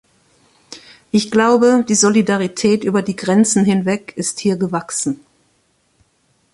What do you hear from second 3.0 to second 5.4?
die Grenzen hinweg ist hier gewachsen.